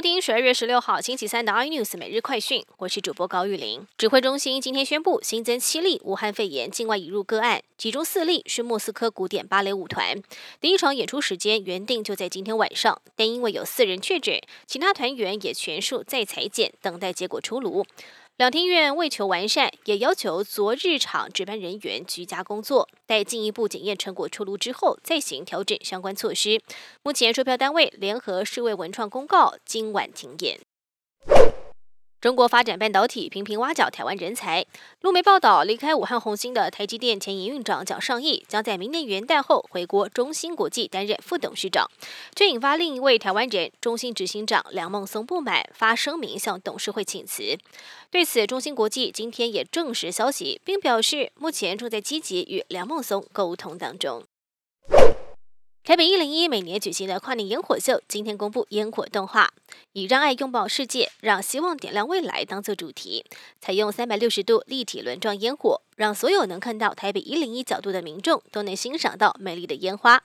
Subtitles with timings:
[0.00, 3.86] 听十二月十六号星期三的 iNews 每日快讯，我是主播高玉玲。
[3.98, 10.16] 指挥中心今天宣布新增七例武汉肺炎境外引入个案，其中四例是莫斯科古典芭蕾舞团。
[10.58, 17.84] 第一场演出时间原定就在今天晚上，但因为有四人确诊，其他团员也全数在裁剪，等待结果出炉。
[18.40, 26.58] 两厅院为求完善，也要求昨日场值班人员居家工作，待进一步检验成果出炉之后再行调整相关措施。
[27.02, 30.58] 目前售票单位联合世卫文创公告，今晚停演。
[32.20, 34.66] 中国发展半导体，频频挖角台湾人才。
[35.00, 41.90] 路媒报道，离开武汉红星的台积电前营运长蒋尚义，将在明年元旦后回国中芯国际担任副董事长，
[42.34, 47.56] 这引发另一位台湾人中芯执行长梁孟松不满，发声明向董事会请辞。
[48.10, 54.22] 对此，中芯国际今天也证实消息，并表示目前正在积极与梁孟松沟通当中。
[55.82, 59.50] 台北一零一每年举行的跨年烟火秀，今天公布烟火动画，
[59.92, 63.24] 以“让爱拥抱世界，让希望点亮未来”当做主题，
[63.60, 70.22] 采用三百六十度立体轮状烟火，让所有能看到台北一零一角度的民众都能欣赏到美丽的烟花。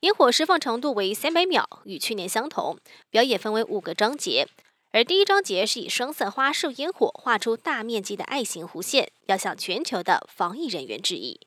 [0.00, 2.78] 烟火释放长度为三百秒，与去年相同。
[3.10, 4.46] 表演分为五个章节，
[4.92, 11.40] 而第一章节是以双色花束烟火画出大面积的爱心弧线，要向全球的防疫人员致意。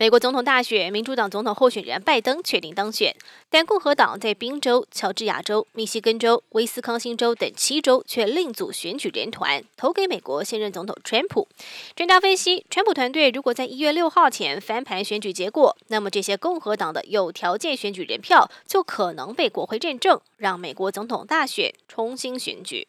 [0.00, 3.14] 美国总统大选，民主党总统候选人拜登确定当选，
[3.50, 11.46] 但共和党在宾州、乔治亚州、密西根州、威斯康星州等七州却另组选举人团，投给美国现任总统川普。
[11.94, 22.88] 专家分析，川普团队如果在一月六号前翻盘选举结果，那么这些共和党的有条件选举人票就可能被国会认证，让美国总统大选重新选举。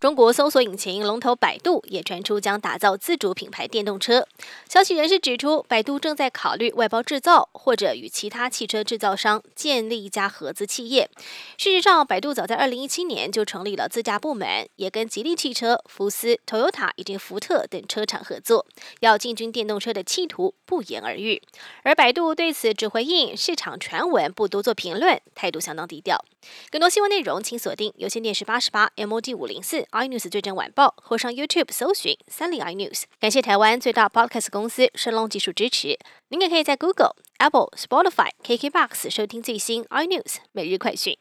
[0.00, 4.24] 中国搜索引擎龙头百度也传出将打造自主品牌电动车。
[4.68, 11.10] 消息人士指出，百度正在考虑外包制造，或者与其他汽车制造商建立一家合资企业。
[11.56, 18.64] 事实上，百度早在2017年就成立了自驾部门，也跟吉利汽车、福斯、Toyota 以及福特等车厂合作，
[19.00, 21.42] 要进军电动车的企图不言而喻。
[21.82, 26.24] 而百度对此只回应市场传闻，不多做评论，态度相当低调。
[26.70, 29.87] 更多新闻内容，请锁定有线电视八十八 MOD 五零四。
[29.90, 33.02] iNews 最正晚报，或上 YouTube 搜寻三立 iNews。
[33.20, 35.98] 感谢台湾最大 Podcast 公司升龙技术支持。
[36.28, 41.18] 您也可以在 Google、Apple、Spotify、KKBox 收听最新 iNews 每日快讯。